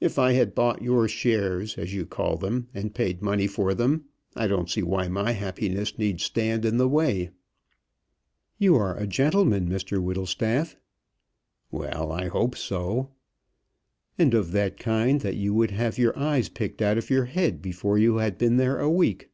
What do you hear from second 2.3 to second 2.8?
them,